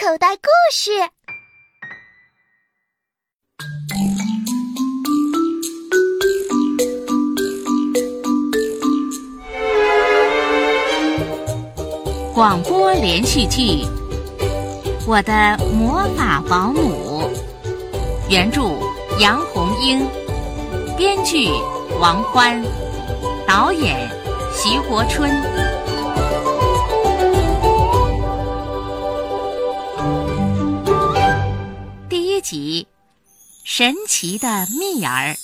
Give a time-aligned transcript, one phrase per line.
[0.00, 0.92] 口袋故事。
[12.32, 13.82] 广播连续剧
[15.04, 17.22] 《我的魔法保姆》，
[18.30, 18.70] 原著
[19.18, 20.06] 杨红樱，
[20.96, 21.48] 编剧
[21.98, 22.62] 王欢，
[23.48, 24.08] 导演
[24.54, 25.28] 徐国春。
[33.70, 35.36] 神奇的蜜儿。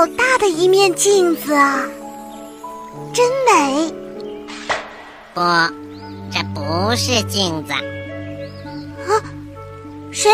[0.00, 1.84] 好大的一面镜子啊，
[3.12, 3.92] 真美！
[5.34, 5.42] 不，
[6.32, 7.80] 这不是镜子，啊
[10.10, 10.30] 谁？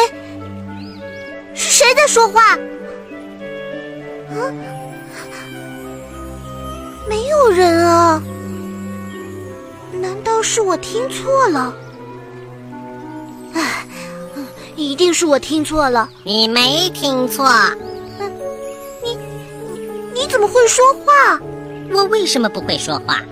[1.53, 2.53] 是谁在说话？
[2.53, 2.57] 啊，
[7.09, 8.23] 没有人啊！
[10.01, 11.75] 难道是我听错了？
[14.77, 16.09] 一定是我听错了。
[16.23, 17.45] 你没听错。
[20.17, 21.39] 你怎么会说话？
[21.93, 23.23] 我为什么不会说话？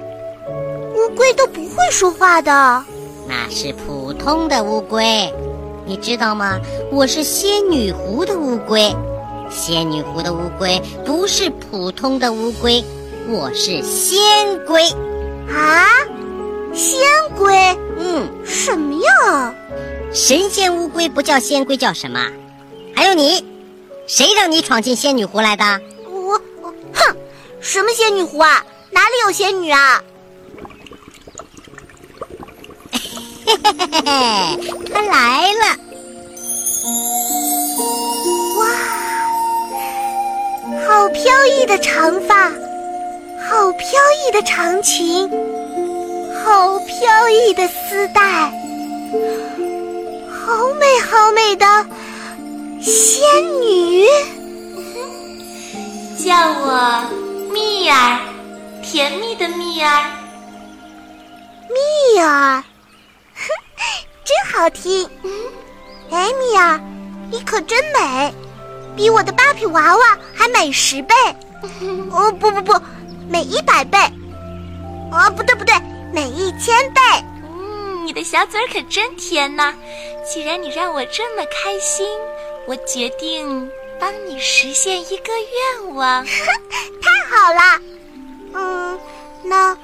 [0.95, 2.85] 乌龟都不会说话的。
[3.27, 5.33] 那是普通的乌龟，
[5.87, 6.61] 你知道吗？
[6.93, 8.95] 我是仙女湖的乌龟，
[9.51, 12.85] 仙女湖的乌龟不是普通的乌龟，
[13.31, 14.21] 我是仙
[14.67, 14.83] 龟。
[15.51, 15.89] 啊，
[16.75, 17.01] 仙
[17.35, 17.57] 龟？
[17.99, 19.55] 嗯，什么呀？
[20.13, 22.21] 神仙乌龟不叫仙龟叫什么？
[22.95, 23.43] 还有你，
[24.07, 25.81] 谁让你闯进仙女湖来的？
[27.65, 28.63] 什么仙女湖啊？
[28.91, 30.03] 哪里有仙女啊？
[32.93, 34.59] 嘿嘿嘿嘿，
[34.93, 35.65] 他来了。
[38.59, 38.67] 哇，
[40.87, 42.51] 好飘逸的长发，
[43.49, 43.89] 好飘
[44.29, 45.29] 逸的长裙，
[46.45, 48.21] 好飘逸的丝带，
[50.31, 51.67] 好美好美的
[52.83, 53.25] 仙
[53.63, 54.07] 女。
[56.17, 57.24] 叫我
[57.55, 58.19] 蜜儿，
[58.83, 60.11] 甜蜜的蜜儿。
[61.71, 62.65] 蜜儿，
[63.33, 63.49] 哼，
[64.25, 65.09] 真好听。
[66.11, 66.81] 哎，蜜儿，
[67.31, 68.35] 你可真美，
[68.97, 71.15] 比我的芭比娃娃还美十倍。
[72.11, 72.75] 哦，不不不，
[73.29, 73.99] 美一百倍。
[75.13, 75.73] 哦，不对不对，
[76.13, 77.01] 美一千倍。
[77.45, 79.73] 嗯，你的小嘴儿可真甜呐！
[80.27, 82.05] 既然你让我这么开心，
[82.67, 86.25] 我决定帮你实现一个愿望。
[86.27, 87.81] 太好了。
[88.55, 88.99] 嗯，
[89.45, 89.77] 那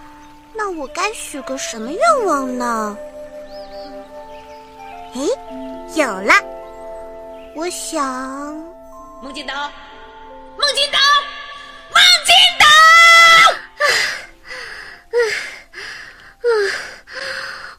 [0.55, 2.97] 那我该许个什么愿望呢？
[5.15, 5.29] 诶，
[5.95, 6.35] 有了，
[7.55, 8.01] 我想。
[9.23, 9.55] 梦金岛，
[10.57, 10.99] 孟金岛，
[11.91, 12.65] 孟金岛！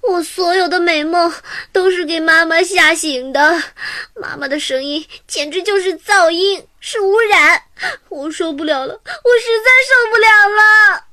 [0.02, 1.34] 我所有的美梦
[1.71, 3.63] 都是给妈妈吓醒的，
[4.15, 7.63] 妈妈的声音简直就是噪音，是污染，
[8.09, 11.05] 我受不了了，我实在受不了了。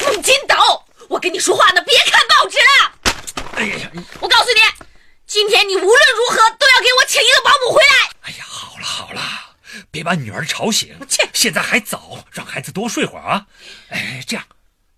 [0.00, 0.56] 孟金斗，
[1.08, 2.92] 我跟你说话呢，别看报纸了。
[3.56, 3.90] 哎呀，
[4.20, 4.60] 我告诉你，
[5.26, 8.10] 今天你无论如何都要给我请一个保姆回来。
[8.22, 9.20] 哎呀，好了好了，
[9.90, 11.28] 别把女儿吵醒切。
[11.32, 13.46] 现在还早，让孩子多睡会儿啊。
[13.88, 14.44] 哎，这样，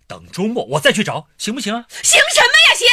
[0.07, 1.85] 等周末我再去找，行不行啊？
[2.03, 2.87] 行什么呀行？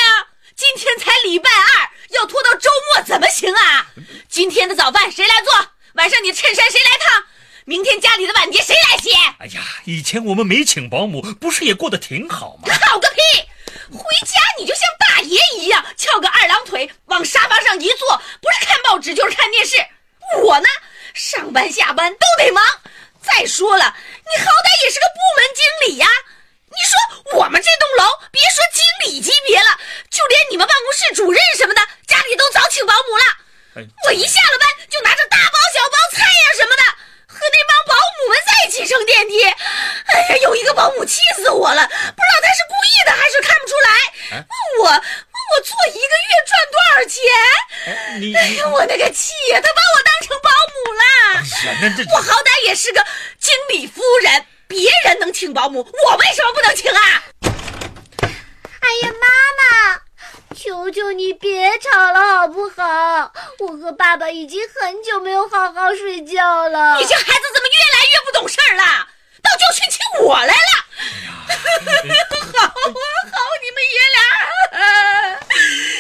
[0.56, 3.88] 今天才礼拜二，要拖到周末怎么行啊？
[4.30, 5.68] 今天的早饭谁来做？
[5.94, 7.24] 晚上你的衬衫谁来烫？
[7.66, 9.09] 明天家里的碗碟谁来洗？
[9.40, 12.74] 哎呀，以前我们没请保姆，不是也过得挺好吗？
[12.88, 13.19] 好个屁！
[13.91, 19.75] 回家你就像大爷一样，翘个二郎腿往沙发上一坐，不是看报纸就是看电视。
[20.44, 20.66] 我呢，
[21.14, 22.64] 上班下班都得忙。
[23.22, 26.08] 再说了，你好歹也是个部门经理呀。
[26.73, 29.78] 你说我们这栋楼，别说经理级别了，
[30.09, 33.23] 就连你们办公室主任什么的，家里都早请保姆了。
[33.75, 36.84] 哎我一下了班就拿着大包小包菜呀什么的，
[37.25, 39.43] 和那帮保姆们在一起乘电梯。
[39.43, 43.90] 哎呀，有一个保姆气死我了，不知道他是故意的还是看不出来，
[44.37, 47.17] 哎问我问我做一个月赚多少钱。
[47.85, 51.03] 哎，你你哎呀，我那个气呀，他把我当成保姆了。
[51.34, 53.03] 哎呀，那这我好歹也是个
[53.40, 57.23] 经理夫人，别人能请保姆，我为什么不能请啊？
[58.81, 59.28] 哎呀，妈
[59.59, 60.02] 妈，
[60.55, 63.31] 求求你别吵了好不好？
[63.59, 66.97] 我和爸爸已经很久没有好好睡觉了。
[66.97, 69.08] 你这孩子怎么越来越不懂事儿了？
[69.43, 70.53] 到旧群请我来了。
[72.53, 74.17] 好啊好，你们爷俩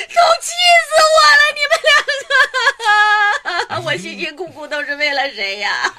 [0.07, 0.49] 都气
[0.87, 1.41] 死我了！
[1.53, 1.93] 你们两
[3.69, 5.93] 个，我辛辛苦苦都是为了谁呀？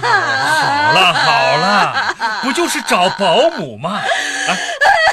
[0.00, 0.04] 好
[0.92, 1.66] 了好了，
[2.42, 4.02] 不就是找保姆吗？
[4.02, 4.50] 啊，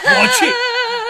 [0.06, 0.52] 我去，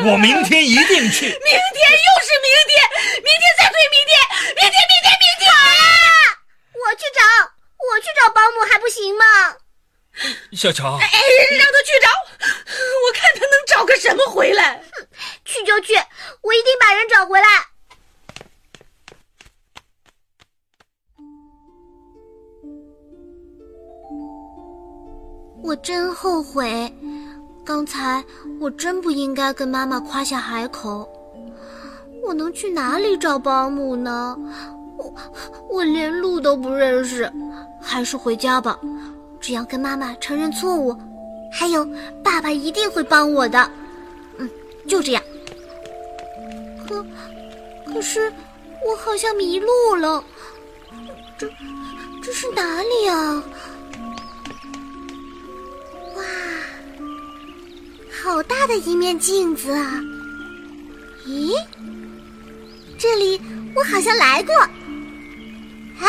[0.04, 1.22] 我明天一定去。
[1.24, 2.84] 明天又是明天，
[3.24, 5.48] 明天再推明天，明天明天明天。
[6.76, 7.24] 我去找，
[7.80, 9.24] 我去找保姆还不行吗？
[10.52, 11.08] 小乔，哎，
[11.58, 12.10] 让他去找，
[12.44, 14.82] 我看他能找个什么回来。
[15.46, 15.94] 去就去，
[16.42, 17.48] 我一定把人找回来。
[25.84, 26.92] 真后悔，
[27.66, 28.24] 刚才
[28.60, 31.08] 我真不应该跟妈妈夸下海口。
[32.24, 34.38] 我能去哪里找保姆呢？
[34.98, 35.14] 我
[35.70, 37.30] 我连路都不认识，
[37.82, 38.80] 还是回家吧。
[39.42, 40.98] 只要跟妈妈承认错误，
[41.52, 41.86] 还有
[42.24, 43.70] 爸爸一定会帮我的。
[44.38, 44.50] 嗯，
[44.88, 45.22] 就这样。
[46.88, 47.06] 可
[47.86, 48.32] 可是
[48.88, 50.24] 我好像迷路了，
[51.38, 51.46] 这
[52.24, 53.44] 这是哪里啊？
[58.24, 60.02] 好大的一面镜子啊！
[61.28, 61.52] 咦，
[62.98, 63.42] 这里
[63.76, 64.56] 我好像来过。
[66.00, 66.08] 哎，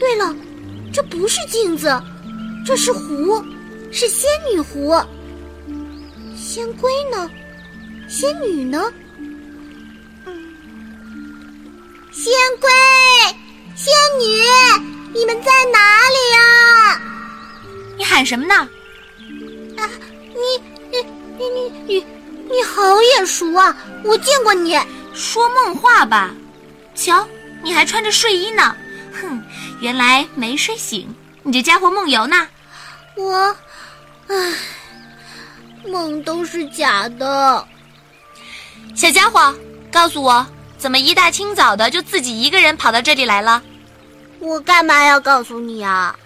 [0.00, 0.34] 对了，
[0.90, 2.02] 这不是镜子，
[2.64, 3.44] 这是湖，
[3.92, 4.98] 是仙女湖。
[6.34, 7.30] 仙龟呢？
[8.08, 8.90] 仙女呢？
[12.10, 12.70] 仙龟、
[13.76, 14.24] 仙女，
[15.12, 17.02] 你们在哪里啊？
[17.98, 18.54] 你喊什么呢？
[19.76, 19.90] 啊，
[20.34, 21.06] 你你
[21.38, 22.06] 你你你
[22.50, 23.76] 你好眼熟啊！
[24.04, 24.78] 我见过你。
[25.14, 26.34] 说梦话吧，
[26.92, 27.24] 瞧，
[27.62, 28.74] 你还穿着睡衣呢。
[29.12, 29.40] 哼，
[29.80, 31.14] 原来没睡醒，
[31.44, 32.48] 你这家伙梦游呢。
[33.16, 33.56] 我，
[34.26, 34.54] 唉，
[35.86, 37.64] 梦都是假的。
[38.96, 39.54] 小家伙，
[39.92, 40.44] 告诉我，
[40.76, 43.62] 怎么一大清早的就自己一个人跑到这里来了？
[44.40, 46.18] 我干嘛要告诉你啊？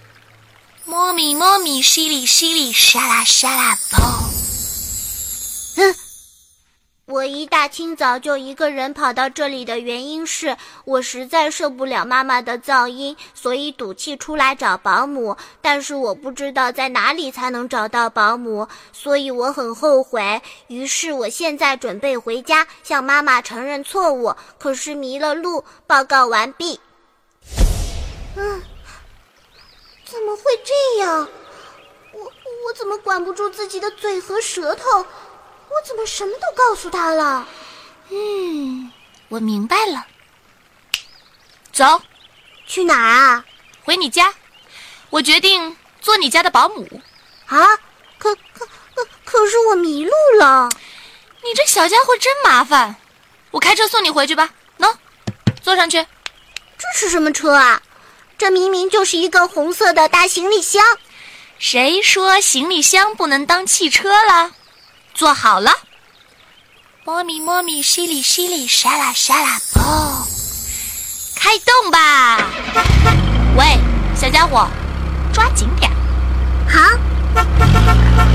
[0.88, 4.00] 摸咪摸咪，淅沥淅沥，沙啦沙啦，砰！
[5.76, 5.94] 哼，
[7.04, 10.56] 我一大清早就一个人跑到这里的原因是
[10.86, 15.36] 我实在受不了妈妈的噪音，所以赌气出来找保姆。
[15.60, 20.40] 但是我不知道在哪里才能找到保姆，所以我很后悔。
[20.68, 25.62] 于是我现在准备回家向妈妈承认错误，可是迷了路。
[25.86, 26.80] 报告完毕。
[28.36, 28.62] 嗯。
[30.10, 31.28] 怎么会这样？
[32.12, 32.32] 我
[32.66, 34.98] 我怎么管不住自己的嘴和舌头？
[34.98, 37.46] 我怎么什么都告诉他了？
[38.08, 38.90] 嗯，
[39.28, 40.06] 我明白了。
[41.72, 42.00] 走，
[42.66, 43.44] 去哪儿啊？
[43.84, 44.34] 回你家。
[45.10, 47.02] 我决定做你家的保姆。
[47.46, 47.66] 啊？
[48.18, 50.68] 可可可可是我迷路了。
[51.44, 52.96] 你这小家伙真麻烦。
[53.50, 54.50] 我开车送你回去吧。
[54.78, 54.92] 喏，
[55.62, 56.04] 坐上去。
[56.78, 57.82] 这是什么车啊？
[58.38, 60.80] 这明明就是一个红色的大行李箱，
[61.58, 64.52] 谁说行李箱不能当汽车了？
[65.12, 65.72] 坐好了，
[67.04, 70.24] 摸咪摸咪，淅里淅里，沙啦沙啦，砰！
[71.34, 72.38] 开动吧！
[73.56, 73.76] 喂，
[74.14, 74.68] 小家伙，
[75.32, 75.90] 抓紧点！
[76.68, 78.27] 好！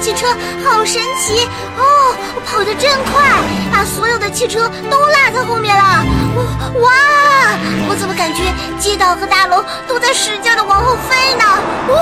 [0.00, 0.26] 汽车
[0.64, 2.14] 好神奇哦，
[2.46, 3.20] 跑得真快，
[3.72, 6.04] 把所有的汽车都落在后面了。
[6.80, 6.90] 哇！
[7.88, 8.44] 我怎么感觉
[8.78, 11.44] 街道和大楼都在使劲的往后飞呢？
[11.88, 11.96] 哇！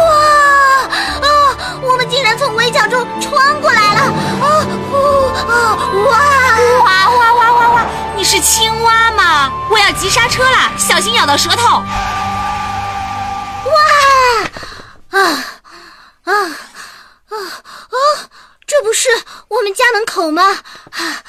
[1.27, 1.57] 啊！
[1.83, 4.01] 我们竟然从围墙中穿过来了！
[4.43, 4.67] 啊！
[4.93, 4.97] 呜！
[5.49, 5.79] 啊！
[6.05, 6.19] 哇！
[6.85, 7.87] 哇哇哇哇哇！
[8.15, 9.51] 你是青蛙吗？
[9.71, 11.83] 我要急刹车了，小心咬到舌头！
[20.31, 20.63] 们家门口吗？
[20.91, 21.25] 啊！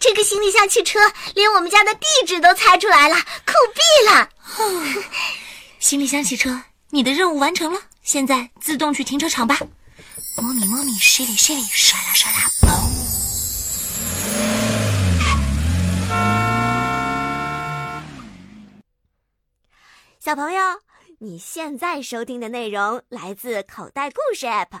[0.00, 0.98] 这个行李箱汽车
[1.34, 3.80] 连我们家的地址都猜出来了，酷毙
[4.10, 4.28] 了！
[5.78, 9.58] 行李箱汽车，你的任务完成了，现在自动去停车场吧。
[10.36, 12.66] 摸米摸咪，淅沥淅沥，刷啦刷啦，嘣！
[20.20, 20.62] 小朋友，
[21.20, 24.80] 你现在收听的内容来自口袋故事 App。